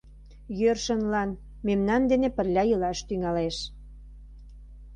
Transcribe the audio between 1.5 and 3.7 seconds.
мемнан дене пырля илаш тӱҥалеш.